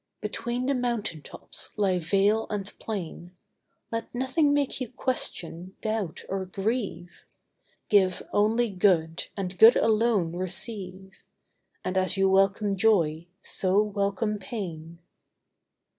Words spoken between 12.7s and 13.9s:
joy, so